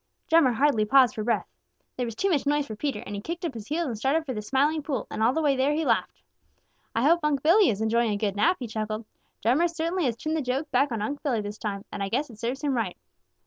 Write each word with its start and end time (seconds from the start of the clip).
Drummer 0.31 0.53
hardly 0.53 0.83
paused 0.83 1.13
for 1.13 1.23
breath. 1.23 1.45
There 1.95 2.07
was 2.07 2.15
too 2.15 2.31
much 2.31 2.47
noise 2.47 2.65
for 2.65 2.75
Peter, 2.75 3.03
and 3.05 3.13
he 3.13 3.21
kicked 3.21 3.45
up 3.45 3.53
his 3.53 3.67
heels 3.67 3.85
and 3.85 3.95
started 3.95 4.25
for 4.25 4.33
the 4.33 4.41
Smiling 4.41 4.81
Pool, 4.81 5.05
and 5.11 5.21
all 5.21 5.31
the 5.31 5.43
way 5.43 5.55
there 5.55 5.73
he 5.75 5.85
laughed. 5.85 6.23
"I 6.95 7.03
hope 7.03 7.19
Unc' 7.21 7.43
Billy 7.43 7.69
is 7.69 7.81
enjoying 7.81 8.09
a 8.09 8.17
good 8.17 8.35
nap," 8.35 8.57
he 8.59 8.65
chuckled. 8.65 9.05
"Drummer 9.43 9.67
certainly 9.67 10.05
has 10.05 10.17
turned 10.17 10.35
the 10.37 10.41
joke 10.41 10.71
back 10.71 10.91
on 10.91 11.03
Unc' 11.03 11.21
Billy 11.21 11.41
this 11.41 11.59
time, 11.59 11.85
and 11.91 12.01
I 12.01 12.09
guess 12.09 12.31
it 12.31 12.39
serves 12.39 12.63
him 12.63 12.73
right." 12.73 12.97